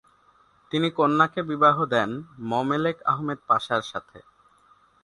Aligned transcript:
তিনি 0.71 0.87
কন্যাকে 0.91 1.41
বিবাহ 1.43 1.77
দেন 1.85 2.09
মমেলেক 2.49 2.97
আহমেদ 3.03 3.39
পাশার 3.47 3.83
সাথে। 3.91 4.19